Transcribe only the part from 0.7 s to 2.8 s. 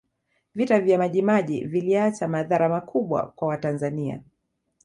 vya majimaji viliacha madhara